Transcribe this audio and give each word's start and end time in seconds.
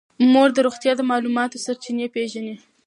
مور 0.31 0.49
د 0.53 0.57
روغتیا 0.65 0.91
د 0.97 1.01
معلوماتو 1.11 1.61
سرچینې 1.65 2.07
پېژني. 2.15 2.55